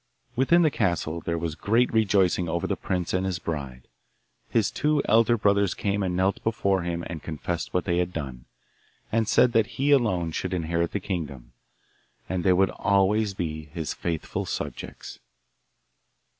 Within 0.35 0.63
the 0.63 0.71
castle 0.71 1.21
there 1.21 1.37
was 1.37 1.53
great 1.53 1.93
rejoicing 1.93 2.49
over 2.49 2.65
the 2.65 2.75
prince 2.75 3.13
and 3.13 3.23
his 3.23 3.37
bride. 3.37 3.87
His 4.49 4.71
two 4.71 5.03
elder 5.05 5.37
brothers 5.37 5.75
came 5.75 6.01
and 6.01 6.15
knelt 6.15 6.43
before 6.43 6.81
him 6.81 7.03
and 7.05 7.21
confessed 7.21 7.71
what 7.71 7.85
they 7.85 7.99
had 7.99 8.11
done, 8.11 8.45
and 9.11 9.27
said 9.27 9.51
that 9.53 9.67
he 9.77 9.91
alone 9.91 10.31
should 10.31 10.55
inherit 10.55 10.93
the 10.93 10.99
kingdom, 10.99 11.53
and 12.27 12.43
they 12.43 12.51
would 12.51 12.71
always 12.71 13.35
be 13.35 13.65
his 13.65 13.93
faithful 13.93 14.47
subjects. 14.47 15.19